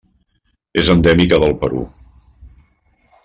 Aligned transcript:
És 0.83 0.89
endèmica 0.93 1.39
del 1.45 1.53
Perú. 1.65 1.83